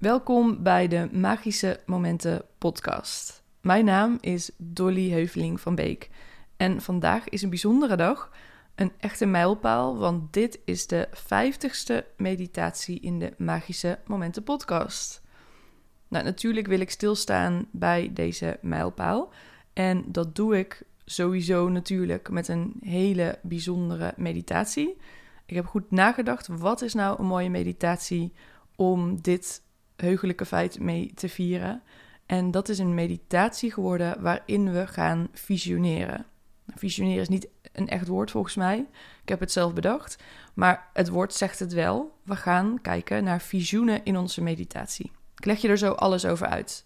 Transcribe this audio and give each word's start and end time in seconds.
Welkom 0.00 0.62
bij 0.62 0.88
de 0.88 1.08
Magische 1.12 1.80
Momenten 1.86 2.42
podcast. 2.58 3.42
Mijn 3.60 3.84
naam 3.84 4.18
is 4.20 4.50
Dolly 4.56 5.10
Heuveling 5.10 5.60
van 5.60 5.74
Beek 5.74 6.10
en 6.56 6.82
vandaag 6.82 7.28
is 7.28 7.42
een 7.42 7.48
bijzondere 7.48 7.96
dag, 7.96 8.32
een 8.74 8.92
echte 8.98 9.26
mijlpaal, 9.26 9.98
want 9.98 10.32
dit 10.32 10.60
is 10.64 10.86
de 10.86 11.08
vijftigste 11.12 12.06
meditatie 12.16 13.00
in 13.00 13.18
de 13.18 13.32
Magische 13.38 13.98
Momenten 14.06 14.42
podcast. 14.42 15.22
Nou, 16.08 16.24
natuurlijk 16.24 16.66
wil 16.66 16.80
ik 16.80 16.90
stilstaan 16.90 17.66
bij 17.70 18.10
deze 18.14 18.58
mijlpaal 18.62 19.32
en 19.72 20.04
dat 20.06 20.36
doe 20.36 20.58
ik 20.58 20.82
sowieso 21.04 21.68
natuurlijk 21.68 22.30
met 22.30 22.48
een 22.48 22.74
hele 22.82 23.38
bijzondere 23.42 24.12
meditatie. 24.16 24.96
Ik 25.46 25.54
heb 25.54 25.66
goed 25.66 25.90
nagedacht, 25.90 26.46
wat 26.46 26.82
is 26.82 26.94
nou 26.94 27.18
een 27.18 27.26
mooie 27.26 27.50
meditatie 27.50 28.32
om 28.76 29.20
dit 29.20 29.68
heugelijke 30.00 30.46
feit 30.46 30.80
mee 30.80 31.12
te 31.14 31.28
vieren. 31.28 31.82
En 32.26 32.50
dat 32.50 32.68
is 32.68 32.78
een 32.78 32.94
meditatie 32.94 33.72
geworden 33.72 34.22
waarin 34.22 34.72
we 34.72 34.86
gaan 34.86 35.28
visioneren. 35.32 36.26
Visioneren 36.74 37.20
is 37.20 37.28
niet 37.28 37.48
een 37.72 37.88
echt 37.88 38.06
woord 38.06 38.30
volgens 38.30 38.54
mij. 38.54 38.86
Ik 39.22 39.28
heb 39.28 39.40
het 39.40 39.52
zelf 39.52 39.74
bedacht. 39.74 40.22
Maar 40.54 40.90
het 40.92 41.08
woord 41.08 41.34
zegt 41.34 41.58
het 41.58 41.72
wel. 41.72 42.18
We 42.24 42.36
gaan 42.36 42.78
kijken 42.82 43.24
naar 43.24 43.40
visioenen 43.40 44.04
in 44.04 44.16
onze 44.16 44.42
meditatie. 44.42 45.10
Ik 45.36 45.44
leg 45.44 45.60
je 45.60 45.68
er 45.68 45.78
zo 45.78 45.92
alles 45.92 46.26
over 46.26 46.46
uit. 46.46 46.84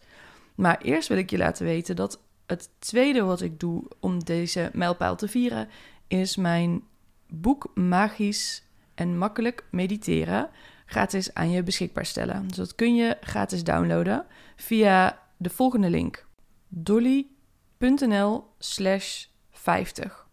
Maar 0.54 0.80
eerst 0.80 1.08
wil 1.08 1.18
ik 1.18 1.30
je 1.30 1.38
laten 1.38 1.64
weten 1.64 1.96
dat 1.96 2.20
het 2.46 2.70
tweede 2.78 3.22
wat 3.22 3.40
ik 3.40 3.60
doe 3.60 3.84
om 4.00 4.24
deze 4.24 4.70
mijlpaal 4.72 5.16
te 5.16 5.28
vieren, 5.28 5.68
is 6.06 6.36
mijn 6.36 6.82
boek 7.28 7.70
Magisch 7.74 8.62
en 8.94 9.18
Makkelijk 9.18 9.64
Mediteren 9.70 10.50
gratis 10.84 11.34
aan 11.34 11.50
je 11.50 11.62
beschikbaar 11.62 12.06
stellen. 12.06 12.48
Dus 12.48 12.56
dat 12.56 12.74
kun 12.74 12.94
je 12.94 13.16
gratis 13.20 13.64
downloaden 13.64 14.26
via 14.56 15.18
de 15.36 15.50
volgende 15.50 15.90
link: 15.90 16.26
dolly.nl/slash 16.68 19.24
50. 19.50 20.26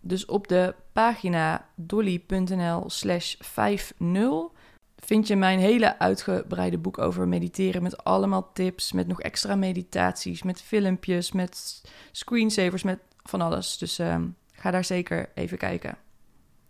Dus 0.00 0.26
op 0.26 0.48
de 0.48 0.74
pagina 0.92 1.68
dolly.nl/slash 1.76 3.34
50 3.38 4.50
vind 4.96 5.26
je 5.26 5.36
mijn 5.36 5.58
hele 5.58 5.98
uitgebreide 5.98 6.78
boek 6.78 6.98
over 6.98 7.28
mediteren 7.28 7.82
met 7.82 8.04
allemaal 8.04 8.52
tips, 8.52 8.92
met 8.92 9.06
nog 9.06 9.20
extra 9.20 9.54
meditaties, 9.54 10.42
met 10.42 10.62
filmpjes, 10.62 11.32
met 11.32 11.82
screensavers, 12.12 12.82
met 12.82 12.98
van 13.22 13.40
alles. 13.40 13.78
Dus 13.78 14.00
uh, 14.00 14.16
ga 14.52 14.70
daar 14.70 14.84
zeker 14.84 15.28
even 15.34 15.58
kijken. 15.58 15.96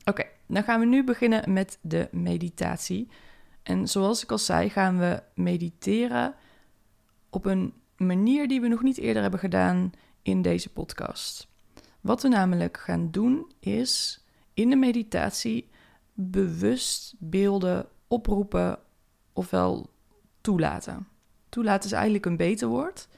Oké, 0.05 0.25
dan 0.47 0.63
gaan 0.63 0.81
we 0.81 0.87
nu 0.87 1.05
beginnen 1.05 1.53
met 1.53 1.79
de 1.81 2.09
meditatie. 2.11 3.09
En 3.63 3.89
zoals 3.89 4.23
ik 4.23 4.31
al 4.31 4.39
zei, 4.39 4.71
gaan 4.71 4.99
we 4.99 5.23
mediteren 5.35 6.35
op 7.31 7.45
een 7.45 7.75
manier 7.97 8.49
die 8.49 8.61
we 8.61 8.69
nog 8.69 8.83
niet 8.83 8.99
eerder 8.99 9.23
hebben 9.23 9.41
gedaan 9.41 9.93
in 10.23 10.43
deze 10.43 10.73
podcast. 10.73 11.49
Wat 12.01 12.23
we 12.23 12.29
namelijk 12.29 12.77
gaan 12.77 13.11
doen 13.11 13.53
is 13.61 14.25
in 14.55 14.71
de 14.71 14.77
meditatie 14.77 15.69
bewust 16.15 17.15
beelden 17.19 17.87
oproepen 18.09 18.79
ofwel 19.33 19.91
toelaten. 20.41 21.09
Toelaten 21.49 21.85
is 21.85 21.93
eigenlijk 21.93 22.27
een 22.27 22.37
beter 22.37 22.69
woord, 22.69 23.09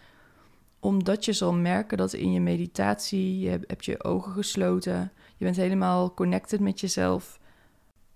omdat 0.80 1.24
je 1.24 1.32
zal 1.32 1.52
merken 1.54 1.98
dat 1.98 2.12
in 2.12 2.32
je 2.32 2.40
meditatie 2.40 3.38
je 3.38 3.48
hebt 3.66 3.84
je 3.84 4.04
ogen 4.04 4.32
gesloten, 4.32 5.12
je 5.36 5.44
bent 5.44 5.56
helemaal 5.56 6.14
connected 6.14 6.60
met 6.60 6.80
jezelf. 6.80 7.40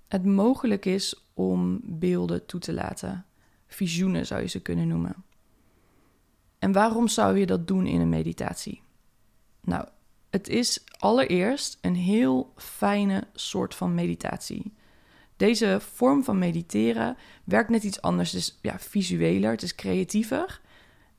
Het 0.08 0.24
mogelijk 0.24 0.84
is 0.84 1.28
om 1.34 1.80
beelden 1.84 2.46
toe 2.46 2.60
te 2.60 2.72
laten. 2.72 3.26
Visioenen 3.66 4.26
zou 4.26 4.40
je 4.40 4.48
ze 4.48 4.62
kunnen 4.62 4.88
noemen. 4.88 5.24
En 6.58 6.72
waarom 6.72 7.08
zou 7.08 7.38
je 7.38 7.46
dat 7.46 7.66
doen 7.66 7.86
in 7.86 8.00
een 8.00 8.08
meditatie? 8.08 8.82
Nou, 9.60 9.88
het 10.30 10.48
is 10.48 10.84
allereerst 10.98 11.78
een 11.80 11.94
heel 11.94 12.52
fijne 12.56 13.26
soort 13.34 13.74
van 13.74 13.94
meditatie. 13.94 14.72
Deze 15.36 15.78
vorm 15.80 16.24
van 16.24 16.38
mediteren 16.38 17.16
werkt 17.44 17.70
net 17.70 17.84
iets 17.84 18.00
anders. 18.00 18.32
Het 18.32 18.40
is 18.40 18.58
ja, 18.62 18.78
visueler, 18.78 19.50
het 19.50 19.62
is 19.62 19.74
creatiever. 19.74 20.60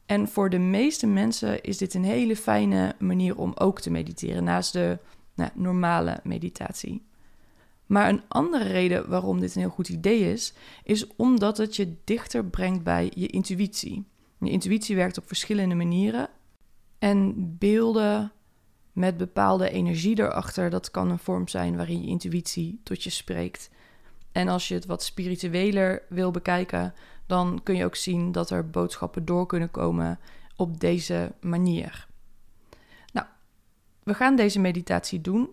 En 0.05 0.27
voor 0.27 0.49
de 0.49 0.57
meeste 0.57 1.07
mensen 1.07 1.63
is 1.63 1.77
dit 1.77 1.93
een 1.93 2.03
hele 2.03 2.35
fijne 2.35 2.95
manier 2.99 3.37
om 3.37 3.51
ook 3.55 3.79
te 3.79 3.91
mediteren, 3.91 4.43
naast 4.43 4.73
de 4.73 4.97
nou, 5.39 5.51
normale 5.53 6.19
meditatie. 6.23 7.07
Maar 7.85 8.09
een 8.09 8.21
andere 8.27 8.63
reden 8.63 9.09
waarom 9.09 9.39
dit 9.39 9.55
een 9.55 9.61
heel 9.61 9.69
goed 9.69 9.89
idee 9.89 10.31
is, 10.31 10.53
is 10.83 11.07
omdat 11.15 11.57
het 11.57 11.75
je 11.75 11.95
dichter 12.03 12.45
brengt 12.45 12.83
bij 12.83 13.11
je 13.15 13.27
intuïtie. 13.27 14.05
Je 14.39 14.49
intuïtie 14.49 14.95
werkt 14.95 15.17
op 15.17 15.27
verschillende 15.27 15.75
manieren. 15.75 16.29
En 16.99 17.33
beelden 17.57 18.31
met 18.93 19.17
bepaalde 19.17 19.69
energie 19.69 20.19
erachter, 20.19 20.69
dat 20.69 20.91
kan 20.91 21.09
een 21.09 21.19
vorm 21.19 21.47
zijn 21.47 21.75
waarin 21.75 22.01
je 22.01 22.07
intuïtie 22.07 22.79
tot 22.83 23.03
je 23.03 23.09
spreekt. 23.09 23.69
En 24.31 24.47
als 24.47 24.67
je 24.67 24.73
het 24.73 24.85
wat 24.85 25.03
spiritueler 25.03 26.01
wil 26.09 26.31
bekijken, 26.31 26.93
dan 27.25 27.59
kun 27.63 27.75
je 27.75 27.85
ook 27.85 27.95
zien 27.95 28.31
dat 28.31 28.49
er 28.49 28.69
boodschappen 28.69 29.25
door 29.25 29.45
kunnen 29.45 29.71
komen 29.71 30.19
op 30.55 30.79
deze 30.79 31.31
manier. 31.41 32.07
We 34.09 34.15
gaan 34.15 34.35
deze 34.35 34.59
meditatie 34.59 35.21
doen. 35.21 35.49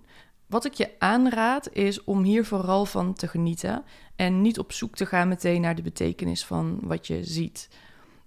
Wat 0.46 0.64
ik 0.64 0.72
je 0.72 0.90
aanraad 0.98 1.72
is 1.72 2.04
om 2.04 2.22
hier 2.22 2.44
vooral 2.44 2.84
van 2.84 3.14
te 3.14 3.28
genieten 3.28 3.84
en 4.14 4.40
niet 4.40 4.58
op 4.58 4.72
zoek 4.72 4.96
te 4.96 5.06
gaan 5.06 5.28
meteen 5.28 5.60
naar 5.60 5.74
de 5.74 5.82
betekenis 5.82 6.44
van 6.44 6.78
wat 6.82 7.06
je 7.06 7.24
ziet. 7.24 7.68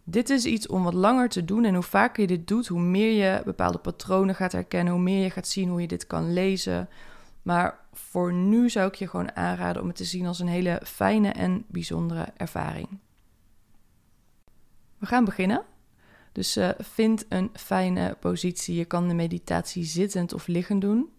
Dit 0.04 0.30
is 0.30 0.46
iets 0.46 0.68
om 0.68 0.84
wat 0.84 0.94
langer 0.94 1.30
te 1.30 1.46
doen 1.46 1.66
en 1.66 1.74
hoe 1.74 1.84
vaker 1.84 2.22
je 2.22 2.28
dit 2.28 2.48
doet, 2.48 2.68
hoe 2.68 2.82
meer 2.82 3.12
je 3.12 3.42
bepaalde 3.46 3.78
patronen 3.78 4.36
gaat 4.36 4.52
herkennen, 4.52 4.94
hoe 4.94 5.02
meer 5.02 5.24
je 5.24 5.30
gaat 5.30 5.48
zien 5.48 5.70
hoe 5.70 5.82
je 5.82 5.88
dit 5.88 6.08
kan 6.08 6.34
lezen, 6.34 6.90
maar 7.42 7.80
voor 7.94 8.34
nu 8.34 8.70
zou 8.70 8.88
ik 8.88 8.96
je 8.96 9.08
gewoon 9.08 9.36
aanraden 9.36 9.82
om 9.82 9.88
het 9.88 9.98
te 9.98 10.04
zien 10.04 10.26
als 10.26 10.40
een 10.40 10.48
hele 10.48 10.82
fijne 10.84 11.30
en 11.30 11.66
bijzondere 11.68 12.28
ervaring. 12.38 13.00
We 14.98 15.06
gaan 15.06 15.26
beginnen. 15.26 15.64
Dus 16.32 16.58
uh, 16.58 16.70
vind 16.78 17.26
een 17.30 17.50
fijne 17.54 18.18
positie. 18.20 18.76
Je 18.76 18.86
kan 18.86 19.08
de 19.08 19.14
meditatie 19.14 19.84
zittend 19.84 20.34
of 20.34 20.48
liggend 20.48 20.82
doen. 20.82 21.10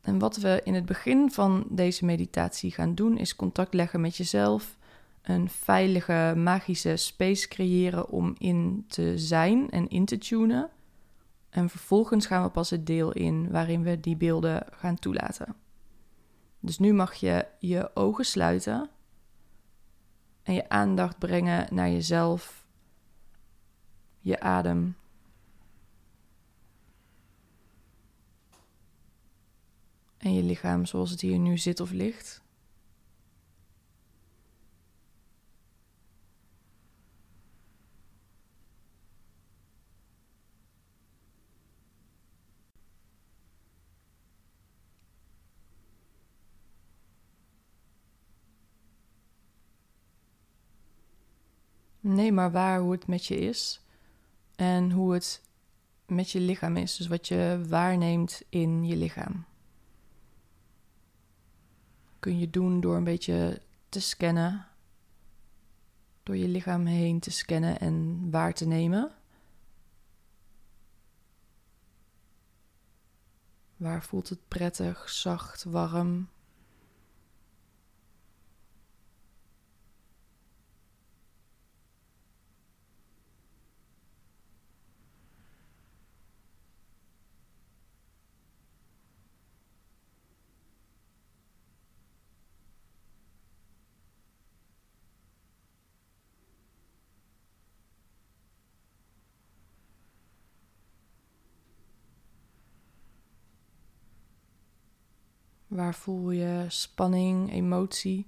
En 0.00 0.18
wat 0.18 0.36
we 0.36 0.60
in 0.64 0.74
het 0.74 0.86
begin 0.86 1.30
van 1.30 1.66
deze 1.70 2.04
meditatie 2.04 2.72
gaan 2.72 2.94
doen, 2.94 3.18
is 3.18 3.36
contact 3.36 3.74
leggen 3.74 4.00
met 4.00 4.16
jezelf. 4.16 4.78
Een 5.22 5.50
veilige, 5.50 6.34
magische 6.36 6.96
space 6.96 7.48
creëren 7.48 8.08
om 8.08 8.34
in 8.38 8.84
te 8.88 9.18
zijn 9.18 9.70
en 9.70 9.88
in 9.88 10.04
te 10.04 10.18
tunen. 10.18 10.70
En 11.50 11.68
vervolgens 11.68 12.26
gaan 12.26 12.42
we 12.42 12.48
pas 12.48 12.70
het 12.70 12.86
deel 12.86 13.12
in 13.12 13.50
waarin 13.50 13.82
we 13.82 14.00
die 14.00 14.16
beelden 14.16 14.66
gaan 14.70 14.98
toelaten. 14.98 15.56
Dus 16.60 16.78
nu 16.78 16.92
mag 16.92 17.14
je 17.14 17.46
je 17.58 17.90
ogen 17.94 18.24
sluiten 18.24 18.90
en 20.42 20.54
je 20.54 20.68
aandacht 20.68 21.18
brengen 21.18 21.74
naar 21.74 21.90
jezelf, 21.90 22.65
je 24.26 24.40
adem. 24.40 24.96
En 30.16 30.34
je 30.34 30.42
lichaam 30.42 30.86
zoals 30.86 31.10
het 31.10 31.20
hier 31.20 31.38
nu 31.38 31.58
zit 31.58 31.80
of 31.80 31.90
ligt. 31.90 32.42
Nee, 52.00 52.32
maar 52.32 52.52
waar 52.52 52.80
hoe 52.80 52.92
het 52.92 53.06
met 53.06 53.26
je 53.26 53.36
is 53.36 53.85
en 54.56 54.90
hoe 54.90 55.12
het 55.12 55.42
met 56.06 56.30
je 56.30 56.40
lichaam 56.40 56.76
is. 56.76 56.96
Dus 56.96 57.06
wat 57.06 57.28
je 57.28 57.64
waarneemt 57.68 58.42
in 58.48 58.84
je 58.84 58.96
lichaam. 58.96 59.44
Kun 62.18 62.38
je 62.38 62.50
doen 62.50 62.80
door 62.80 62.96
een 62.96 63.04
beetje 63.04 63.62
te 63.88 64.00
scannen. 64.00 64.66
Door 66.22 66.36
je 66.36 66.48
lichaam 66.48 66.86
heen 66.86 67.20
te 67.20 67.30
scannen 67.30 67.78
en 67.80 68.26
waar 68.30 68.54
te 68.54 68.66
nemen. 68.66 69.12
Waar 73.76 74.02
voelt 74.02 74.28
het 74.28 74.48
prettig, 74.48 75.08
zacht, 75.08 75.64
warm? 75.64 76.28
Waar 105.76 105.94
voel 105.94 106.30
je 106.30 106.64
spanning, 106.68 107.52
emotie 107.52 108.26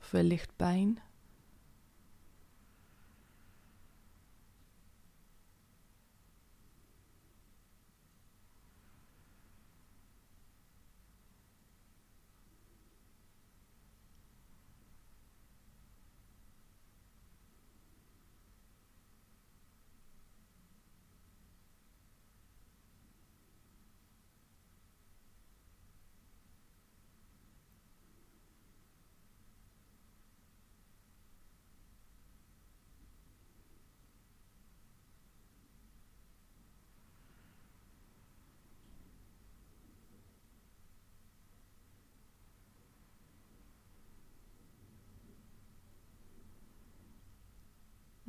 of 0.00 0.10
wellicht 0.10 0.56
pijn? 0.56 0.98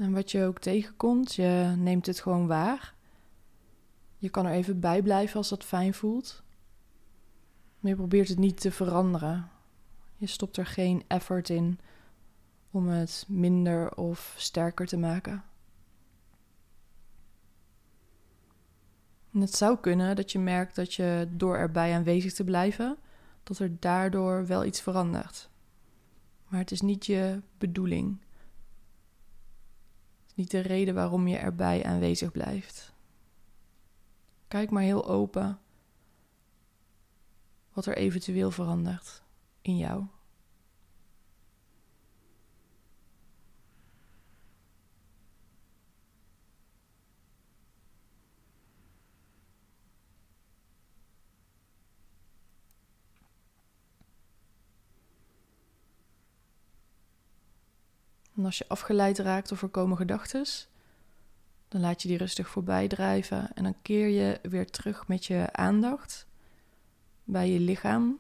En 0.02 0.12
wat 0.12 0.32
je 0.32 0.46
ook 0.46 0.60
tegenkomt, 0.60 1.34
je 1.34 1.74
neemt 1.78 2.06
het 2.06 2.20
gewoon 2.20 2.48
waar. 2.48 2.94
Je 4.18 4.30
kan 4.30 4.46
er 4.46 4.52
even 4.52 4.80
bij 4.80 5.02
blijven 5.02 5.38
als 5.38 5.50
dat 5.50 5.64
fijn 5.64 5.94
voelt. 5.94 6.44
Maar 7.80 7.92
je 7.92 7.98
probeert 7.98 8.28
het 8.28 8.38
niet 8.38 8.62
te 8.62 8.72
veranderen. 8.72 9.50
Je 10.16 10.28
stopt 10.28 10.58
er 10.58 10.66
geen 10.66 11.04
effort 11.08 11.50
in 11.50 11.80
om 12.72 12.88
het 12.88 13.26
minder 13.28 13.96
of 13.96 14.34
sterker 14.38 14.88
te 14.88 14.98
maken. 14.98 15.44
En 19.34 19.42
het 19.42 19.56
zou 19.56 19.78
kunnen 19.78 20.16
dat 20.16 20.32
je 20.32 20.40
merkt 20.40 20.76
dat 20.76 20.94
je 20.94 21.28
door 21.32 21.58
erbij 21.58 21.94
aanwezig 21.96 22.34
te 22.34 22.44
blijven, 22.44 22.98
dat 23.44 23.60
er 23.60 23.80
daardoor 23.80 24.48
wel 24.48 24.66
iets 24.66 24.82
verandert. 24.82 25.50
Maar 26.48 26.60
het 26.60 26.72
is 26.72 26.82
niet 26.82 27.06
je 27.06 27.42
bedoeling 27.58 28.18
niet 30.36 30.52
de 30.52 30.60
reden 30.60 30.94
waarom 30.94 31.28
je 31.28 31.38
erbij 31.38 31.84
aanwezig 31.84 32.32
blijft. 32.32 32.94
Kijk 34.48 34.70
maar 34.70 34.84
heel 34.84 35.08
open 35.08 35.60
wat 37.74 37.86
er 37.86 37.98
eventueel 37.98 38.52
verandert 38.52 39.24
in 39.62 39.78
jou. 39.78 40.06
En 58.42 58.48
als 58.48 58.58
je 58.58 58.68
afgeleid 58.68 59.20
raakt 59.20 59.52
of 59.52 59.62
er 59.62 59.70
komen 59.70 59.98
gedachten, 59.98 60.46
dan 61.68 61.82
laat 61.82 62.02
je 62.02 62.08
die 62.08 62.18
rustig 62.18 62.50
voorbij 62.50 62.88
drijven 62.88 63.54
en 63.54 63.64
dan 63.64 63.82
keer 63.82 64.08
je 64.08 64.40
weer 64.42 64.70
terug 64.70 65.08
met 65.08 65.26
je 65.26 65.54
aandacht 65.54 66.28
bij 67.24 67.50
je 67.50 67.60
lichaam 67.60 68.20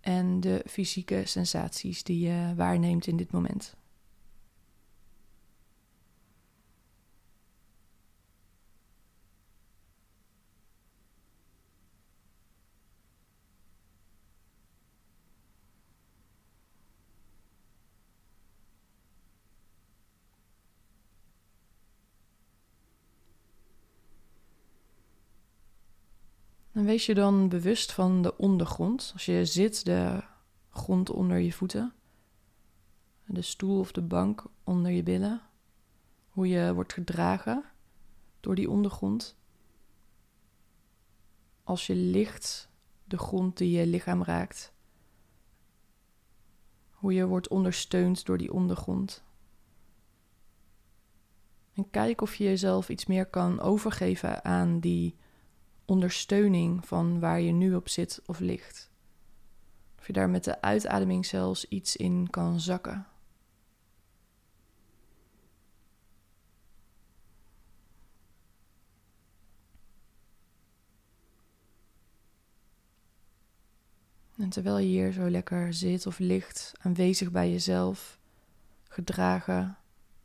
en 0.00 0.40
de 0.40 0.64
fysieke 0.68 1.22
sensaties 1.24 2.02
die 2.02 2.28
je 2.28 2.52
waarneemt 2.56 3.06
in 3.06 3.16
dit 3.16 3.32
moment. 3.32 3.76
En 26.76 26.84
wees 26.84 27.06
je 27.06 27.14
dan 27.14 27.48
bewust 27.48 27.92
van 27.92 28.22
de 28.22 28.36
ondergrond. 28.36 29.10
Als 29.12 29.24
je 29.24 29.44
zit, 29.44 29.84
de 29.84 30.22
grond 30.70 31.10
onder 31.10 31.38
je 31.38 31.52
voeten. 31.52 31.94
De 33.26 33.42
stoel 33.42 33.78
of 33.78 33.92
de 33.92 34.02
bank 34.02 34.44
onder 34.64 34.90
je 34.90 35.02
billen. 35.02 35.40
Hoe 36.28 36.48
je 36.48 36.74
wordt 36.74 36.92
gedragen 36.92 37.64
door 38.40 38.54
die 38.54 38.70
ondergrond. 38.70 39.38
Als 41.64 41.86
je 41.86 41.94
ligt, 41.94 42.68
de 43.04 43.18
grond 43.18 43.56
die 43.56 43.78
je 43.78 43.86
lichaam 43.86 44.22
raakt. 44.22 44.72
Hoe 46.90 47.12
je 47.12 47.26
wordt 47.26 47.48
ondersteund 47.48 48.24
door 48.24 48.38
die 48.38 48.52
ondergrond. 48.52 49.24
En 51.72 51.90
kijk 51.90 52.20
of 52.20 52.34
je 52.34 52.44
jezelf 52.44 52.88
iets 52.88 53.06
meer 53.06 53.26
kan 53.26 53.60
overgeven 53.60 54.44
aan 54.44 54.80
die 54.80 55.16
ondersteuning 55.86 56.86
van 56.86 57.20
waar 57.20 57.40
je 57.40 57.52
nu 57.52 57.74
op 57.74 57.88
zit 57.88 58.22
of 58.26 58.38
ligt. 58.38 58.90
Of 59.98 60.06
je 60.06 60.12
daar 60.12 60.30
met 60.30 60.44
de 60.44 60.60
uitademing 60.60 61.26
zelfs 61.26 61.68
iets 61.68 61.96
in 61.96 62.30
kan 62.30 62.60
zakken. 62.60 63.06
En 74.36 74.48
terwijl 74.48 74.78
je 74.78 74.86
hier 74.86 75.12
zo 75.12 75.30
lekker 75.30 75.74
zit 75.74 76.06
of 76.06 76.18
ligt, 76.18 76.72
aanwezig 76.78 77.30
bij 77.30 77.50
jezelf, 77.50 78.18
gedragen, 78.88 79.78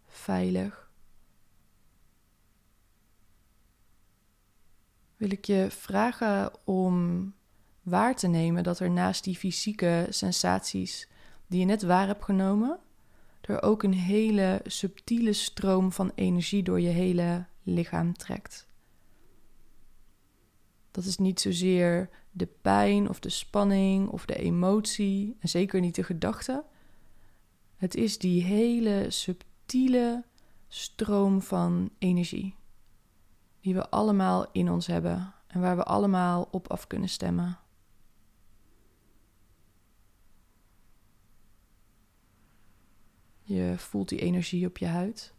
veilig, 0.07 0.80
wil 5.21 5.31
ik 5.31 5.45
je 5.45 5.67
vragen 5.69 6.51
om 6.63 7.33
waar 7.81 8.15
te 8.15 8.27
nemen 8.27 8.63
dat 8.63 8.79
er 8.79 8.91
naast 8.91 9.23
die 9.23 9.35
fysieke 9.35 10.07
sensaties 10.09 11.07
die 11.47 11.59
je 11.59 11.65
net 11.65 11.81
waar 11.81 12.07
hebt 12.07 12.23
genomen, 12.23 12.79
er 13.41 13.61
ook 13.61 13.83
een 13.83 13.93
hele 13.93 14.61
subtiele 14.65 15.33
stroom 15.33 15.91
van 15.91 16.11
energie 16.15 16.63
door 16.63 16.79
je 16.79 16.89
hele 16.89 17.45
lichaam 17.63 18.13
trekt. 18.13 18.67
Dat 20.91 21.05
is 21.05 21.17
niet 21.17 21.39
zozeer 21.39 22.09
de 22.31 22.47
pijn 22.61 23.09
of 23.09 23.19
de 23.19 23.29
spanning 23.29 24.09
of 24.09 24.25
de 24.25 24.35
emotie 24.35 25.35
en 25.39 25.49
zeker 25.49 25.81
niet 25.81 25.95
de 25.95 26.03
gedachte. 26.03 26.63
Het 27.75 27.95
is 27.95 28.17
die 28.17 28.43
hele 28.43 29.05
subtiele 29.09 30.23
stroom 30.67 31.41
van 31.41 31.89
energie 31.97 32.59
die 33.61 33.73
we 33.73 33.89
allemaal 33.89 34.45
in 34.51 34.71
ons 34.71 34.87
hebben 34.87 35.33
en 35.47 35.61
waar 35.61 35.75
we 35.75 35.83
allemaal 35.83 36.47
op 36.51 36.67
af 36.71 36.87
kunnen 36.87 37.09
stemmen. 37.09 37.59
Je 43.41 43.73
voelt 43.77 44.09
die 44.09 44.19
energie 44.19 44.67
op 44.67 44.77
je 44.77 44.87
huid. 44.87 45.33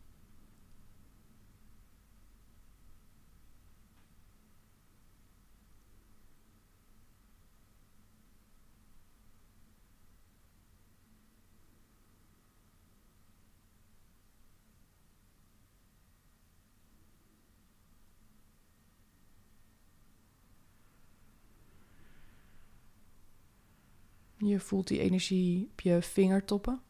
Je 24.44 24.60
voelt 24.60 24.88
die 24.88 25.00
energie 25.00 25.68
op 25.70 25.80
je 25.80 26.02
vingertoppen. 26.02 26.82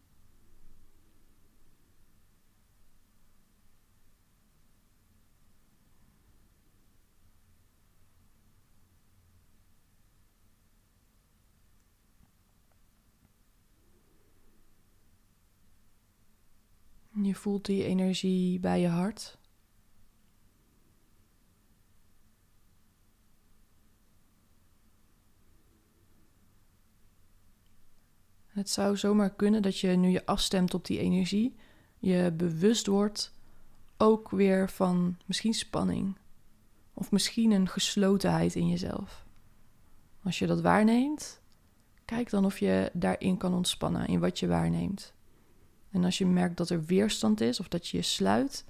Je 17.23 17.35
voelt 17.35 17.65
die 17.65 17.85
energie 17.85 18.61
bij 18.61 18.81
je 18.81 18.89
hart. 18.89 19.42
Het 28.53 28.71
zou 28.71 28.97
zomaar 28.97 29.31
kunnen 29.31 29.63
dat 29.63 29.79
je 29.79 29.89
nu 29.89 30.09
je 30.09 30.27
afstemt 30.27 30.75
op 30.75 30.85
die 30.85 30.99
energie, 30.99 31.55
je 31.99 32.33
bewust 32.37 32.87
wordt 32.87 33.33
ook 33.97 34.31
weer 34.31 34.71
van 34.71 35.19
misschien 35.27 35.55
spanning 35.55 36.17
of 36.95 37.11
misschien 37.11 37.51
een 37.51 37.69
geslotenheid 37.69 38.55
in 38.55 38.69
jezelf. 38.69 39.27
Als 40.23 40.39
je 40.39 40.47
dat 40.47 40.61
waarneemt, 40.61 41.41
kijk 42.05 42.31
dan 42.31 42.45
of 42.45 42.59
je 42.59 42.91
daarin 42.93 43.37
kan 43.37 43.55
ontspannen 43.55 44.07
in 44.07 44.21
wat 44.21 44.39
je 44.39 44.47
waarneemt. 44.47 45.15
En 45.91 46.05
als 46.05 46.19
je 46.19 46.27
merkt 46.27 46.57
dat 46.57 46.71
er 46.71 46.85
weerstand 46.85 47.41
is 47.41 47.61
of 47.61 47.69
dat 47.69 47.89
je 47.89 47.97
je 47.97 48.03
sluit, 48.03 48.65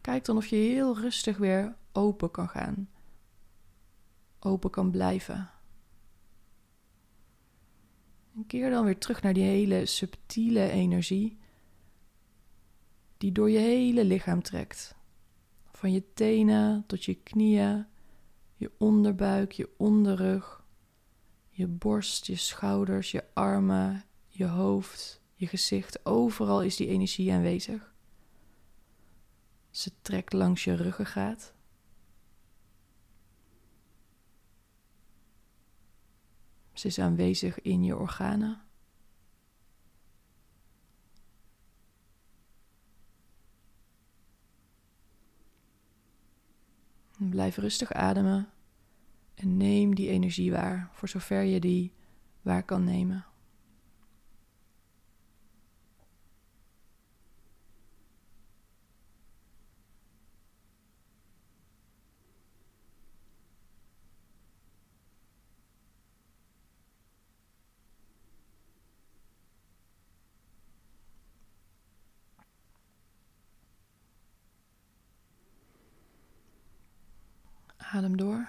kijk 0.00 0.24
dan 0.24 0.36
of 0.36 0.46
je 0.46 0.56
heel 0.56 0.98
rustig 0.98 1.36
weer 1.36 1.76
open 1.92 2.30
kan 2.30 2.48
gaan. 2.48 2.88
Open 4.38 4.70
kan 4.70 4.90
blijven. 4.90 5.50
En 8.34 8.46
keer 8.46 8.70
dan 8.70 8.84
weer 8.84 8.98
terug 8.98 9.22
naar 9.22 9.32
die 9.32 9.44
hele 9.44 9.86
subtiele 9.86 10.70
energie 10.70 11.38
die 13.16 13.32
door 13.32 13.50
je 13.50 13.58
hele 13.58 14.04
lichaam 14.04 14.42
trekt. 14.42 14.94
Van 15.72 15.92
je 15.92 16.12
tenen 16.14 16.84
tot 16.86 17.04
je 17.04 17.14
knieën, 17.14 17.86
je 18.54 18.70
onderbuik, 18.78 19.52
je 19.52 19.70
onderrug, 19.76 20.64
je 21.48 21.66
borst, 21.66 22.26
je 22.26 22.36
schouders, 22.36 23.10
je 23.10 23.24
armen, 23.32 24.04
je 24.28 24.46
hoofd, 24.46 25.20
je 25.34 25.46
gezicht. 25.46 26.06
Overal 26.06 26.62
is 26.62 26.76
die 26.76 26.88
energie 26.88 27.32
aanwezig. 27.32 27.94
Ze 29.70 29.90
trekt 30.02 30.32
langs 30.32 30.64
je 30.64 30.74
ruggengraat. 30.74 31.53
Ze 36.74 36.86
is 36.86 36.98
aanwezig 36.98 37.60
in 37.60 37.84
je 37.84 37.96
organen. 37.96 38.62
Blijf 47.16 47.56
rustig 47.56 47.92
ademen 47.92 48.48
en 49.34 49.56
neem 49.56 49.94
die 49.94 50.08
energie 50.08 50.52
waar, 50.52 50.90
voor 50.92 51.08
zover 51.08 51.42
je 51.42 51.60
die 51.60 51.92
waar 52.42 52.62
kan 52.62 52.84
nemen. 52.84 53.24
Adem 77.94 78.16
door. 78.16 78.48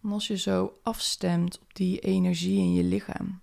Als 0.00 0.26
je 0.26 0.36
zo 0.36 0.78
afstemt 0.82 1.60
op 1.60 1.74
die 1.74 1.98
energie 1.98 2.58
in 2.58 2.72
je 2.72 2.84
lichaam, 2.84 3.40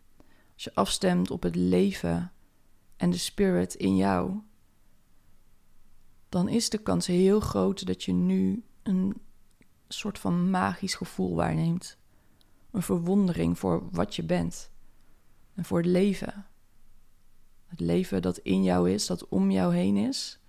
als 0.53 0.63
je 0.63 0.75
afstemt 0.75 1.31
op 1.31 1.43
het 1.43 1.55
leven 1.55 2.31
en 2.97 3.09
de 3.09 3.17
spirit 3.17 3.73
in 3.73 3.95
jou, 3.95 4.39
dan 6.29 6.49
is 6.49 6.69
de 6.69 6.77
kans 6.77 7.07
heel 7.07 7.39
groot 7.39 7.85
dat 7.85 8.03
je 8.03 8.13
nu 8.13 8.63
een 8.83 9.21
soort 9.93 10.19
van 10.19 10.49
magisch 10.49 10.95
gevoel 10.95 11.35
waarneemt. 11.35 11.97
Een 12.71 12.81
verwondering 12.81 13.59
voor 13.59 13.89
wat 13.91 14.15
je 14.15 14.23
bent 14.23 14.71
en 15.53 15.65
voor 15.65 15.77
het 15.77 15.87
leven. 15.87 16.45
Het 17.65 17.79
leven 17.79 18.21
dat 18.21 18.37
in 18.37 18.63
jou 18.63 18.91
is, 18.91 19.05
dat 19.05 19.27
om 19.27 19.51
jou 19.51 19.75
heen 19.75 19.97
is. 19.97 20.39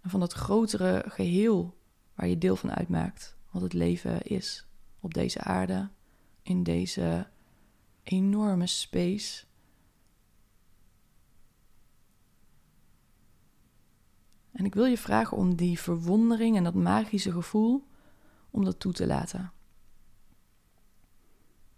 En 0.00 0.10
van 0.10 0.20
dat 0.20 0.32
grotere 0.32 1.04
geheel 1.06 1.76
waar 2.14 2.28
je 2.28 2.38
deel 2.38 2.56
van 2.56 2.70
uitmaakt. 2.70 3.36
Wat 3.50 3.62
het 3.62 3.72
leven 3.72 4.22
is 4.22 4.66
op 5.00 5.14
deze 5.14 5.40
aarde, 5.40 5.90
in 6.42 6.62
deze 6.62 7.26
enorme 8.02 8.66
space. 8.66 9.44
En 14.52 14.64
ik 14.64 14.74
wil 14.74 14.84
je 14.84 14.98
vragen 14.98 15.36
om 15.36 15.56
die 15.56 15.78
verwondering 15.78 16.56
en 16.56 16.64
dat 16.64 16.74
magische 16.74 17.32
gevoel 17.32 17.84
om 18.52 18.64
dat 18.64 18.80
toe 18.80 18.92
te 18.92 19.06
laten. 19.06 19.52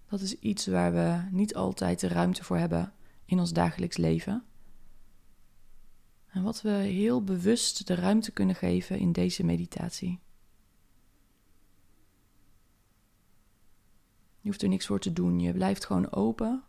Dat 0.08 0.20
is 0.20 0.38
iets 0.38 0.66
waar 0.66 0.92
we 0.92 1.28
niet 1.30 1.54
altijd 1.54 2.00
de 2.00 2.08
ruimte 2.08 2.44
voor 2.44 2.56
hebben 2.56 2.92
in 3.24 3.38
ons 3.38 3.52
dagelijks 3.52 3.96
leven. 3.96 4.44
En 6.26 6.42
wat 6.42 6.62
we 6.62 6.70
heel 6.70 7.24
bewust 7.24 7.86
de 7.86 7.94
ruimte 7.94 8.30
kunnen 8.30 8.54
geven 8.54 8.98
in 8.98 9.12
deze 9.12 9.44
meditatie. 9.44 10.20
Je 14.40 14.48
hoeft 14.50 14.62
er 14.62 14.68
niks 14.68 14.86
voor 14.86 15.00
te 15.00 15.12
doen. 15.12 15.40
Je 15.40 15.52
blijft 15.52 15.84
gewoon 15.84 16.12
open 16.12 16.64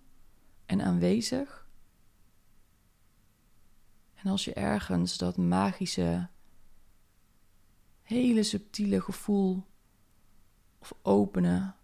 en 0.65 0.81
aanwezig. 0.81 1.67
En 4.13 4.31
als 4.31 4.45
je 4.45 4.53
ergens 4.53 5.17
dat 5.17 5.37
magische, 5.37 6.29
hele 8.01 8.43
subtiele 8.43 9.01
gevoel 9.01 9.65
of 10.91 10.97
openen. 11.01 11.75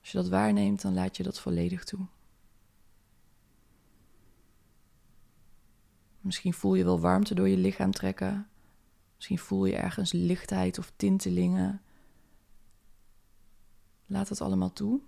Als 0.00 0.10
je 0.10 0.18
dat 0.18 0.28
waarneemt, 0.28 0.82
dan 0.82 0.94
laat 0.94 1.16
je 1.16 1.22
dat 1.22 1.40
volledig 1.40 1.84
toe. 1.84 2.06
Misschien 6.20 6.54
voel 6.54 6.74
je 6.74 6.84
wel 6.84 7.00
warmte 7.00 7.34
door 7.34 7.48
je 7.48 7.56
lichaam 7.56 7.90
trekken. 7.90 8.48
Misschien 9.14 9.38
voel 9.38 9.64
je 9.64 9.76
ergens 9.76 10.12
lichtheid 10.12 10.78
of 10.78 10.92
tintelingen. 10.96 11.82
Laat 14.06 14.28
het 14.28 14.40
allemaal 14.40 14.72
toe, 14.72 15.00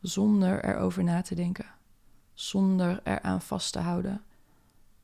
zonder 0.00 0.64
erover 0.64 1.04
na 1.04 1.22
te 1.22 1.34
denken, 1.34 1.74
zonder 2.32 3.00
eraan 3.04 3.42
vast 3.42 3.72
te 3.72 3.78
houden 3.78 4.24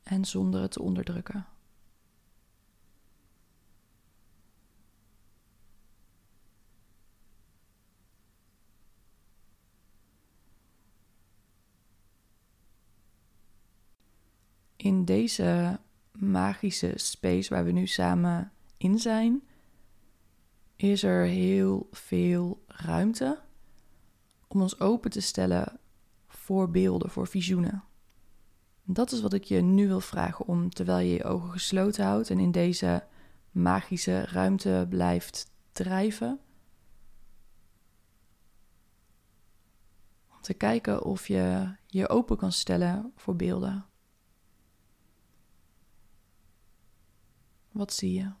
en 0.03 0.25
zonder 0.25 0.61
het 0.61 0.71
te 0.71 0.81
onderdrukken. 0.81 1.47
in 14.81 14.98
deze 15.09 15.79
magische 16.11 16.93
space 16.95 17.49
waar 17.49 17.65
we 17.65 17.71
nu 17.71 17.87
samen 17.87 18.51
in 18.77 18.99
zijn, 18.99 19.41
is 20.75 21.03
er 21.03 21.25
heel 21.25 21.87
veel 21.91 22.63
ruimte 22.67 23.41
om 24.47 24.61
ons 24.61 24.79
open 24.79 25.11
te 25.11 25.21
stellen 25.21 25.79
voor 26.27 26.71
beelden, 26.71 27.09
voor 27.09 27.27
visioenen. 27.27 27.83
Dat 28.83 29.11
is 29.11 29.21
wat 29.21 29.33
ik 29.33 29.43
je 29.43 29.61
nu 29.61 29.87
wil 29.87 29.99
vragen 29.99 30.45
om, 30.45 30.69
terwijl 30.69 31.07
je 31.07 31.13
je 31.13 31.23
ogen 31.23 31.51
gesloten 31.51 32.05
houdt 32.05 32.29
en 32.29 32.39
in 32.39 32.51
deze 32.51 33.03
magische 33.51 34.25
ruimte 34.25 34.85
blijft 34.89 35.51
drijven. 35.71 36.39
Om 40.31 40.41
te 40.41 40.53
kijken 40.53 41.03
of 41.03 41.27
je 41.27 41.75
je 41.87 42.09
open 42.09 42.37
kan 42.37 42.51
stellen 42.51 43.11
voor 43.15 43.35
beelden. 43.35 43.88
Wat 47.79 47.93
zie 47.93 48.13
je? 48.13 48.31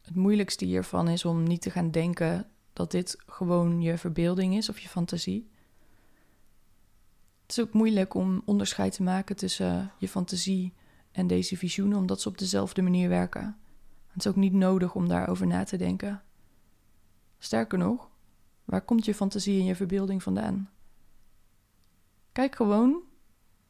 Het 0.00 0.14
moeilijkste 0.14 0.64
hiervan 0.64 1.08
is 1.08 1.24
om 1.24 1.42
niet 1.42 1.62
te 1.62 1.70
gaan 1.70 1.90
denken 1.90 2.50
dat 2.72 2.90
dit 2.90 3.16
gewoon 3.26 3.80
je 3.80 3.98
verbeelding 3.98 4.56
is 4.56 4.68
of 4.68 4.78
je 4.78 4.88
fantasie. 4.88 5.50
Het 7.52 7.60
is 7.60 7.66
ook 7.66 7.74
moeilijk 7.74 8.14
om 8.14 8.42
onderscheid 8.44 8.92
te 8.92 9.02
maken 9.02 9.36
tussen 9.36 9.92
je 9.98 10.08
fantasie 10.08 10.74
en 11.10 11.26
deze 11.26 11.56
visioenen, 11.56 11.98
omdat 11.98 12.20
ze 12.20 12.28
op 12.28 12.38
dezelfde 12.38 12.82
manier 12.82 13.08
werken. 13.08 13.58
Het 14.06 14.24
is 14.24 14.26
ook 14.26 14.36
niet 14.36 14.52
nodig 14.52 14.94
om 14.94 15.08
daarover 15.08 15.46
na 15.46 15.64
te 15.64 15.76
denken. 15.76 16.22
Sterker 17.38 17.78
nog, 17.78 18.10
waar 18.64 18.84
komt 18.84 19.04
je 19.04 19.14
fantasie 19.14 19.60
en 19.60 19.64
je 19.64 19.76
verbeelding 19.76 20.22
vandaan? 20.22 20.70
Kijk 22.32 22.56
gewoon 22.56 23.02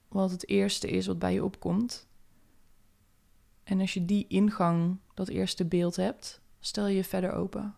wat 0.09 0.31
het 0.31 0.49
eerste 0.49 0.89
is 0.89 1.07
wat 1.07 1.19
bij 1.19 1.33
je 1.33 1.45
opkomt. 1.45 2.09
En 3.63 3.81
als 3.81 3.95
je 3.95 4.05
die 4.05 4.27
ingang, 4.29 4.99
dat 5.15 5.29
eerste 5.29 5.65
beeld 5.65 5.97
hebt, 5.97 6.41
stel 6.61 6.87
je 6.87 7.05
verder 7.05 7.33
open. 7.33 7.75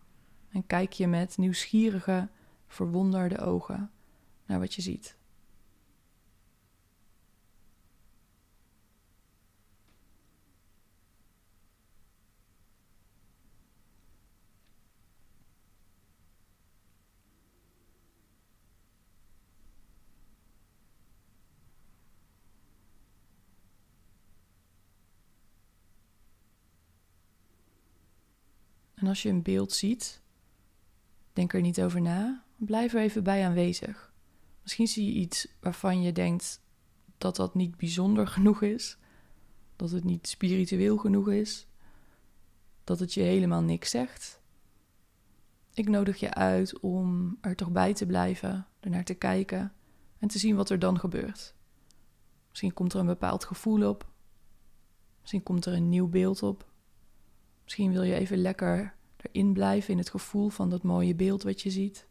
En 0.49 0.67
kijk 0.67 0.93
je 0.93 1.07
met 1.07 1.37
nieuwsgierige, 1.37 2.29
verwonderde 2.67 3.39
ogen 3.39 3.91
naar 4.45 4.59
wat 4.59 4.73
je 4.73 4.81
ziet. 4.81 5.17
En 29.05 29.11
als 29.11 29.21
je 29.21 29.29
een 29.29 29.41
beeld 29.41 29.71
ziet, 29.71 30.21
denk 31.33 31.53
er 31.53 31.61
niet 31.61 31.81
over 31.81 32.01
na. 32.01 32.43
Blijf 32.55 32.93
er 32.93 33.01
even 33.01 33.23
bij 33.23 33.45
aanwezig. 33.45 34.13
Misschien 34.61 34.87
zie 34.87 35.05
je 35.05 35.19
iets 35.19 35.47
waarvan 35.59 36.01
je 36.01 36.11
denkt 36.11 36.61
dat 37.17 37.35
dat 37.35 37.55
niet 37.55 37.77
bijzonder 37.77 38.27
genoeg 38.35 38.61
is, 38.61 38.97
dat 39.75 39.91
het 39.91 40.03
niet 40.03 40.27
spiritueel 40.27 40.97
genoeg 40.97 41.29
is, 41.29 41.67
dat 42.83 42.99
het 42.99 43.13
je 43.13 43.21
helemaal 43.21 43.61
niks 43.61 43.89
zegt. 43.89 44.41
Ik 45.73 45.89
nodig 45.89 46.19
je 46.19 46.33
uit 46.33 46.79
om 46.79 47.37
er 47.41 47.55
toch 47.55 47.71
bij 47.71 47.93
te 47.93 48.05
blijven, 48.05 48.67
ernaar 48.79 49.03
te 49.03 49.13
kijken 49.13 49.73
en 50.19 50.27
te 50.27 50.39
zien 50.39 50.55
wat 50.55 50.69
er 50.69 50.79
dan 50.79 50.99
gebeurt. 50.99 51.55
Misschien 52.49 52.73
komt 52.73 52.93
er 52.93 52.99
een 52.99 53.05
bepaald 53.05 53.43
gevoel 53.43 53.89
op. 53.89 54.11
Misschien 55.19 55.43
komt 55.43 55.65
er 55.65 55.73
een 55.73 55.89
nieuw 55.89 56.07
beeld 56.07 56.43
op. 56.43 56.73
Misschien 57.65 57.91
wil 57.91 58.03
je 58.03 58.15
even 58.15 58.37
lekker 58.37 58.94
erin 59.31 59.53
blijven 59.53 59.91
in 59.91 59.97
het 59.97 60.09
gevoel 60.09 60.49
van 60.49 60.69
dat 60.69 60.83
mooie 60.83 61.15
beeld 61.15 61.43
wat 61.43 61.61
je 61.61 61.69
ziet. 61.69 62.07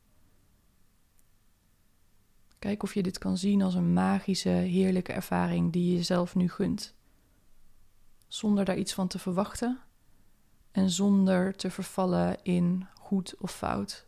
Kijk 2.59 2.83
of 2.83 2.95
je 2.95 3.03
dit 3.03 3.19
kan 3.19 3.37
zien 3.37 3.63
als 3.63 3.75
een 3.75 3.93
magische, 3.93 4.49
heerlijke 4.49 5.13
ervaring 5.13 5.73
die 5.73 5.91
je 5.91 5.97
jezelf 5.97 6.35
nu 6.35 6.49
gunt. 6.49 6.95
Zonder 8.27 8.65
daar 8.65 8.79
iets 8.79 8.95
van 8.95 9.09
te 9.09 9.19
verwachten 9.19 9.81
en 10.71 10.91
zonder 10.91 11.57
te 11.57 11.71
vervallen 11.71 12.43
in 12.43 12.87
goed 12.95 13.35
of 13.39 13.53
fout. 13.57 14.07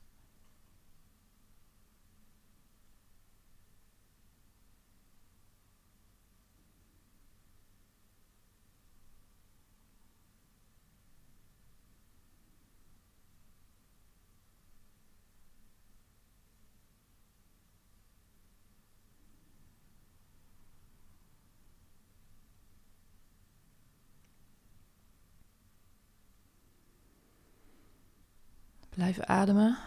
Blijf 29.07 29.21
ademen. 29.21 29.79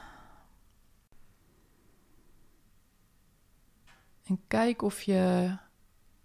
En 4.23 4.39
kijk 4.47 4.81
of 4.81 5.01
je 5.01 5.55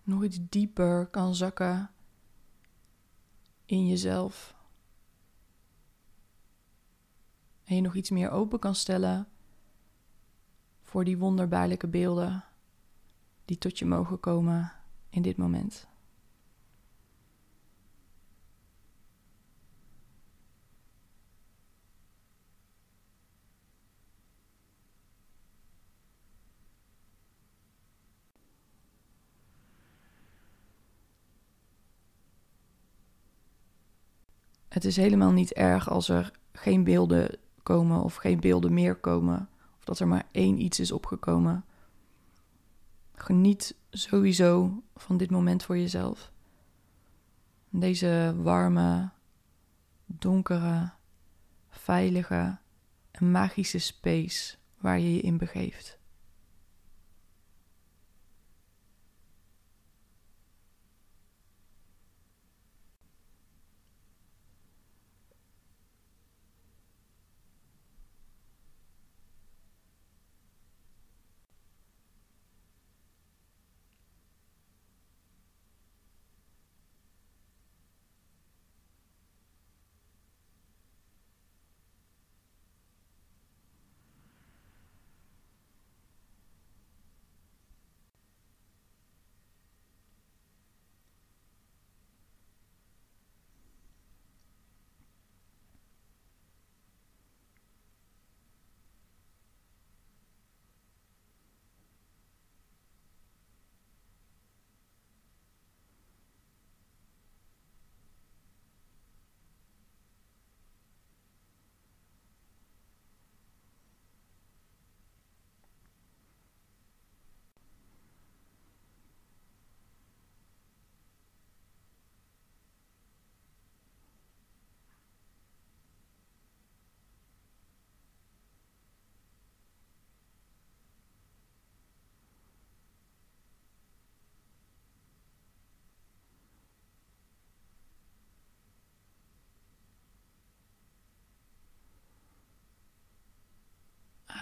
nog 0.02 0.24
iets 0.24 0.38
dieper 0.48 1.06
kan 1.06 1.34
zakken 1.34 1.90
in 3.64 3.86
jezelf. 3.86 4.54
En 7.64 7.74
je 7.74 7.80
nog 7.80 7.94
iets 7.94 8.10
meer 8.10 8.30
open 8.30 8.58
kan 8.58 8.74
stellen 8.74 9.28
voor 10.82 11.04
die 11.04 11.18
wonderbaarlijke 11.18 11.88
beelden 11.88 12.44
die 13.44 13.58
tot 13.58 13.78
je 13.78 13.84
mogen 13.84 14.20
komen 14.20 14.72
in 15.08 15.22
dit 15.22 15.36
moment. 15.36 15.88
Het 34.74 34.84
is 34.84 34.96
helemaal 34.96 35.32
niet 35.32 35.52
erg 35.52 35.90
als 35.90 36.08
er 36.08 36.30
geen 36.52 36.84
beelden 36.84 37.38
komen 37.62 38.02
of 38.02 38.14
geen 38.14 38.40
beelden 38.40 38.74
meer 38.74 38.96
komen. 38.96 39.48
Of 39.78 39.84
dat 39.84 39.98
er 39.98 40.08
maar 40.08 40.28
één 40.30 40.60
iets 40.60 40.80
is 40.80 40.92
opgekomen. 40.92 41.64
Geniet 43.14 43.76
sowieso 43.90 44.82
van 44.96 45.16
dit 45.16 45.30
moment 45.30 45.62
voor 45.62 45.78
jezelf. 45.78 46.32
Deze 47.68 48.34
warme, 48.36 49.10
donkere, 50.06 50.90
veilige 51.68 52.58
en 53.10 53.30
magische 53.30 53.78
space 53.78 54.56
waar 54.78 54.98
je 54.98 55.14
je 55.14 55.20
in 55.20 55.36
begeeft. 55.36 55.98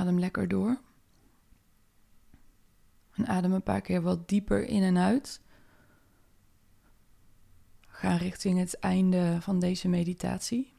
Adem 0.02 0.18
lekker 0.18 0.48
door. 0.48 0.80
En 3.12 3.26
adem 3.26 3.52
een 3.52 3.62
paar 3.62 3.80
keer 3.80 4.02
wat 4.02 4.28
dieper 4.28 4.64
in 4.64 4.82
en 4.82 4.98
uit. 4.98 5.40
Ga 7.80 8.16
richting 8.16 8.58
het 8.58 8.78
einde 8.78 9.38
van 9.40 9.58
deze 9.58 9.88
meditatie. 9.88 10.74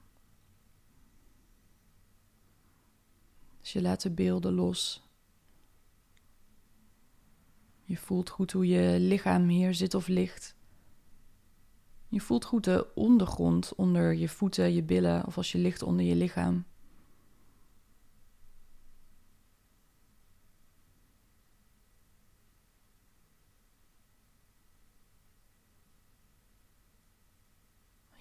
Dus 3.62 3.74
je 3.74 3.82
laat 3.82 4.02
de 4.02 4.12
beelden 4.12 4.54
los. 4.54 5.10
Je 7.84 7.98
voelt 7.98 8.30
goed 8.30 8.52
hoe 8.52 8.68
je 8.68 9.00
lichaam 9.00 9.48
hier 9.48 9.74
zit 9.74 9.94
of 9.94 10.08
ligt. 10.08 10.56
Je 12.08 12.20
voelt 12.20 12.46
goed 12.46 12.64
de 12.64 12.94
ondergrond 12.96 13.76
onder 13.76 14.14
je 14.14 14.30
voeten, 14.30 14.74
je 14.74 14.84
billen 14.84 15.26
of 15.26 15.38
als 15.38 15.52
je 15.52 15.58
ligt 15.58 15.82
onder 15.82 16.06
je 16.06 16.16
lichaam. 16.16 16.66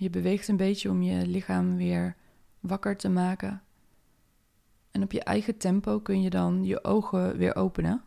Je 0.02 0.10
beweegt 0.10 0.48
een 0.48 0.56
beetje 0.56 0.90
om 0.90 1.02
je 1.02 1.26
lichaam 1.26 1.76
weer 1.76 2.16
wakker 2.60 2.96
te 2.96 3.08
maken. 3.08 3.62
En 4.90 5.02
op 5.02 5.12
je 5.12 5.22
eigen 5.22 5.56
tempo 5.56 6.00
kun 6.00 6.22
je 6.22 6.30
dan 6.30 6.64
je 6.64 6.84
ogen 6.84 7.36
weer 7.36 7.56
openen. 7.56 8.04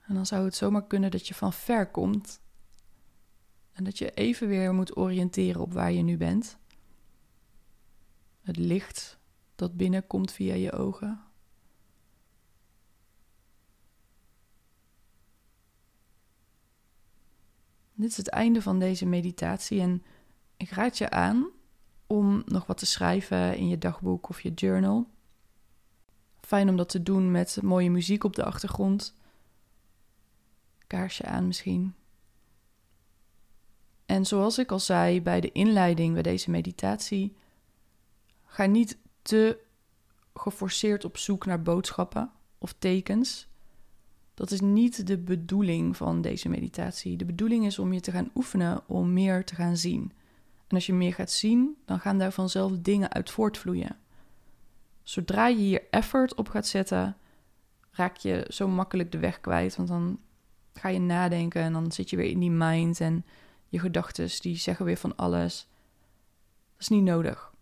En 0.00 0.14
dan 0.14 0.26
zou 0.26 0.44
het 0.44 0.54
zomaar 0.54 0.86
kunnen 0.86 1.10
dat 1.10 1.28
je 1.28 1.34
van 1.34 1.52
ver 1.52 1.90
komt. 1.90 2.40
En 3.72 3.84
dat 3.84 3.98
je 3.98 4.10
even 4.10 4.48
weer 4.48 4.74
moet 4.74 4.96
oriënteren 4.96 5.60
op 5.60 5.72
waar 5.72 5.92
je 5.92 6.02
nu 6.02 6.16
bent. 6.16 6.58
Het 8.40 8.56
licht 8.56 9.18
dat 9.54 9.76
binnenkomt 9.76 10.32
via 10.32 10.54
je 10.54 10.72
ogen. 10.72 11.20
Dit 18.00 18.10
is 18.10 18.16
het 18.16 18.28
einde 18.28 18.62
van 18.62 18.78
deze 18.78 19.06
meditatie 19.06 19.80
en 19.80 20.02
ik 20.56 20.70
raad 20.70 20.98
je 20.98 21.10
aan 21.10 21.48
om 22.06 22.42
nog 22.46 22.66
wat 22.66 22.78
te 22.78 22.86
schrijven 22.86 23.56
in 23.56 23.68
je 23.68 23.78
dagboek 23.78 24.28
of 24.28 24.40
je 24.40 24.54
journal. 24.54 25.10
Fijn 26.40 26.68
om 26.68 26.76
dat 26.76 26.88
te 26.88 27.02
doen 27.02 27.30
met 27.30 27.62
mooie 27.62 27.90
muziek 27.90 28.24
op 28.24 28.36
de 28.36 28.44
achtergrond. 28.44 29.16
Kaarsje 30.86 31.24
aan 31.24 31.46
misschien. 31.46 31.94
En 34.06 34.26
zoals 34.26 34.58
ik 34.58 34.70
al 34.70 34.80
zei 34.80 35.22
bij 35.22 35.40
de 35.40 35.52
inleiding 35.52 36.12
bij 36.12 36.22
deze 36.22 36.50
meditatie, 36.50 37.36
ga 38.44 38.66
niet 38.66 38.98
te 39.22 39.58
geforceerd 40.34 41.04
op 41.04 41.16
zoek 41.16 41.46
naar 41.46 41.62
boodschappen 41.62 42.32
of 42.58 42.74
tekens. 42.78 43.48
Dat 44.40 44.50
is 44.50 44.60
niet 44.60 45.06
de 45.06 45.18
bedoeling 45.18 45.96
van 45.96 46.20
deze 46.20 46.48
meditatie. 46.48 47.16
De 47.16 47.24
bedoeling 47.24 47.66
is 47.66 47.78
om 47.78 47.92
je 47.92 48.00
te 48.00 48.10
gaan 48.10 48.30
oefenen 48.34 48.82
om 48.86 49.12
meer 49.12 49.44
te 49.44 49.54
gaan 49.54 49.76
zien. 49.76 50.12
En 50.66 50.74
als 50.76 50.86
je 50.86 50.92
meer 50.92 51.14
gaat 51.14 51.30
zien, 51.30 51.76
dan 51.84 52.00
gaan 52.00 52.18
daar 52.18 52.32
vanzelf 52.32 52.72
dingen 52.78 53.12
uit 53.12 53.30
voortvloeien. 53.30 53.96
Zodra 55.02 55.46
je 55.46 55.56
hier 55.56 55.82
effort 55.90 56.34
op 56.34 56.48
gaat 56.48 56.66
zetten, 56.66 57.16
raak 57.90 58.16
je 58.16 58.46
zo 58.48 58.68
makkelijk 58.68 59.12
de 59.12 59.18
weg 59.18 59.40
kwijt. 59.40 59.76
Want 59.76 59.88
dan 59.88 60.18
ga 60.72 60.88
je 60.88 61.00
nadenken 61.00 61.62
en 61.62 61.72
dan 61.72 61.92
zit 61.92 62.10
je 62.10 62.16
weer 62.16 62.30
in 62.30 62.40
die 62.40 62.50
mind 62.50 63.00
en 63.00 63.24
je 63.68 63.78
gedachten 63.78 64.28
die 64.40 64.56
zeggen 64.56 64.84
weer 64.84 64.96
van 64.96 65.16
alles. 65.16 65.68
Dat 66.72 66.80
is 66.80 66.88
niet 66.88 67.04
nodig. 67.04 67.54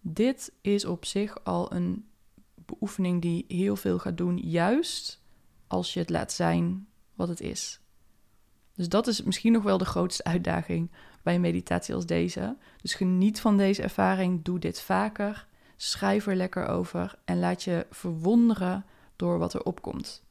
Dit 0.00 0.52
is 0.60 0.84
op 0.84 1.04
zich 1.04 1.44
al 1.44 1.72
een 1.72 2.08
beoefening 2.54 3.22
die 3.22 3.44
heel 3.48 3.76
veel 3.76 3.98
gaat 3.98 4.16
doen, 4.16 4.36
juist 4.38 5.22
als 5.74 5.92
je 5.92 6.00
het 6.00 6.10
laat 6.10 6.32
zijn 6.32 6.86
wat 7.14 7.28
het 7.28 7.40
is. 7.40 7.80
Dus 8.74 8.88
dat 8.88 9.06
is 9.06 9.22
misschien 9.22 9.52
nog 9.52 9.62
wel 9.62 9.78
de 9.78 9.84
grootste 9.84 10.24
uitdaging 10.24 10.90
bij 11.22 11.34
een 11.34 11.40
meditatie 11.40 11.94
als 11.94 12.06
deze. 12.06 12.56
Dus 12.82 12.94
geniet 12.94 13.40
van 13.40 13.56
deze 13.56 13.82
ervaring, 13.82 14.44
doe 14.44 14.58
dit 14.58 14.80
vaker, 14.80 15.46
schrijf 15.76 16.26
er 16.26 16.36
lekker 16.36 16.66
over 16.66 17.18
en 17.24 17.38
laat 17.38 17.62
je 17.62 17.86
verwonderen 17.90 18.84
door 19.16 19.38
wat 19.38 19.54
er 19.54 19.62
opkomt. 19.62 20.22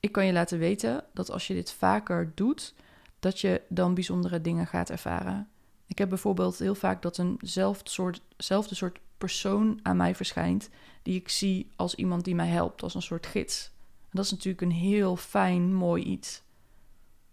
Ik 0.00 0.12
kan 0.12 0.26
je 0.26 0.32
laten 0.32 0.58
weten 0.58 1.04
dat 1.14 1.30
als 1.30 1.46
je 1.46 1.54
dit 1.54 1.72
vaker 1.72 2.32
doet, 2.34 2.74
dat 3.18 3.40
je 3.40 3.62
dan 3.68 3.94
bijzondere 3.94 4.40
dingen 4.40 4.66
gaat 4.66 4.90
ervaren. 4.90 5.48
Ik 5.86 5.98
heb 5.98 6.08
bijvoorbeeld 6.08 6.58
heel 6.58 6.74
vaak 6.74 7.02
dat 7.02 7.18
eenzelfde 7.18 7.90
soort, 7.90 8.22
soort 8.38 8.98
persoon 9.18 9.80
aan 9.82 9.96
mij 9.96 10.14
verschijnt, 10.14 10.68
die 11.02 11.14
ik 11.14 11.28
zie 11.28 11.70
als 11.76 11.94
iemand 11.94 12.24
die 12.24 12.34
mij 12.34 12.48
helpt, 12.48 12.82
als 12.82 12.94
een 12.94 13.02
soort 13.02 13.26
gids. 13.26 13.70
Dat 14.12 14.24
is 14.24 14.30
natuurlijk 14.30 14.62
een 14.62 14.70
heel 14.70 15.16
fijn, 15.16 15.74
mooi 15.74 16.02
iets. 16.02 16.42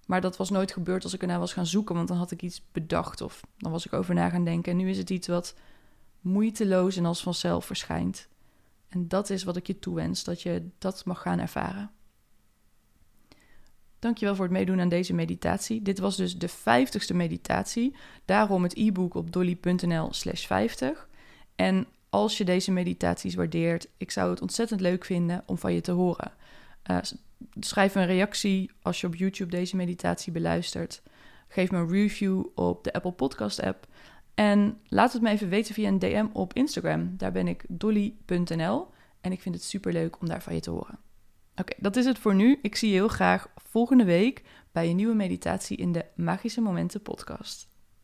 Maar 0.05 0.21
dat 0.21 0.37
was 0.37 0.49
nooit 0.49 0.71
gebeurd 0.71 1.03
als 1.03 1.13
ik 1.13 1.21
ernaar 1.21 1.39
was 1.39 1.53
gaan 1.53 1.65
zoeken, 1.65 1.95
want 1.95 2.07
dan 2.07 2.17
had 2.17 2.31
ik 2.31 2.41
iets 2.41 2.61
bedacht 2.71 3.21
of 3.21 3.41
dan 3.57 3.71
was 3.71 3.85
ik 3.85 3.93
over 3.93 4.13
na 4.13 4.29
gaan 4.29 4.43
denken. 4.43 4.71
En 4.71 4.77
nu 4.77 4.89
is 4.89 4.97
het 4.97 5.09
iets 5.09 5.27
wat 5.27 5.55
moeiteloos 6.21 6.97
en 6.97 7.05
als 7.05 7.23
vanzelf 7.23 7.65
verschijnt. 7.65 8.27
En 8.89 9.07
dat 9.07 9.29
is 9.29 9.43
wat 9.43 9.55
ik 9.55 9.67
je 9.67 9.79
toewens, 9.79 10.23
dat 10.23 10.41
je 10.41 10.67
dat 10.77 11.05
mag 11.05 11.21
gaan 11.21 11.39
ervaren. 11.39 11.91
Dankjewel 13.99 14.35
voor 14.35 14.45
het 14.45 14.53
meedoen 14.53 14.79
aan 14.79 14.89
deze 14.89 15.13
meditatie. 15.13 15.81
Dit 15.81 15.99
was 15.99 16.15
dus 16.15 16.37
de 16.37 16.47
vijftigste 16.47 17.13
meditatie. 17.13 17.95
Daarom 18.25 18.63
het 18.63 18.77
e-book 18.77 19.13
op 19.13 19.31
dolly.nl 19.31 20.13
slash 20.13 20.45
50. 20.45 21.07
En 21.55 21.87
als 22.09 22.37
je 22.37 22.45
deze 22.45 22.71
meditaties 22.71 23.35
waardeert, 23.35 23.87
ik 23.97 24.11
zou 24.11 24.29
het 24.29 24.41
ontzettend 24.41 24.81
leuk 24.81 25.05
vinden 25.05 25.43
om 25.45 25.57
van 25.57 25.73
je 25.73 25.81
te 25.81 25.91
horen. 25.91 26.31
Uh, 26.91 26.97
schrijf 27.59 27.95
een 27.95 28.05
reactie 28.05 28.71
als 28.81 29.01
je 29.01 29.07
op 29.07 29.15
YouTube 29.15 29.51
deze 29.51 29.75
meditatie 29.75 30.31
beluistert. 30.31 31.01
Geef 31.47 31.71
me 31.71 31.77
een 31.77 31.89
review 31.89 32.45
op 32.55 32.83
de 32.83 32.93
Apple 32.93 33.11
Podcast 33.11 33.61
app. 33.61 33.87
En 34.33 34.79
laat 34.87 35.13
het 35.13 35.21
me 35.21 35.29
even 35.29 35.49
weten 35.49 35.73
via 35.73 35.87
een 35.87 35.99
DM 35.99 36.25
op 36.33 36.53
Instagram. 36.53 37.13
Daar 37.17 37.31
ben 37.31 37.47
ik 37.47 37.65
dolly.nl. 37.67 38.87
En 39.21 39.31
ik 39.31 39.41
vind 39.41 39.55
het 39.55 39.63
super 39.63 39.93
leuk 39.93 40.21
om 40.21 40.27
daar 40.27 40.41
van 40.41 40.53
je 40.53 40.59
te 40.59 40.71
horen. 40.71 40.99
Oké, 41.55 41.73
dat 41.77 41.95
is 41.95 42.05
het 42.05 42.17
voor 42.17 42.35
nu. 42.35 42.59
Ik 42.61 42.75
zie 42.75 42.89
je 42.89 42.95
heel 42.95 43.07
graag 43.07 43.47
volgende 43.55 44.03
week 44.03 44.43
bij 44.71 44.89
een 44.89 44.95
nieuwe 44.95 45.15
meditatie 45.15 45.77
in 45.77 45.91
de 45.91 46.05
Magische 46.15 46.61
Momenten 46.61 47.01
podcast. 47.01 47.74